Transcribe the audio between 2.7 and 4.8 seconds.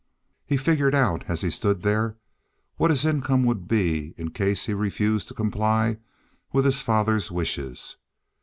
what his income would be in case he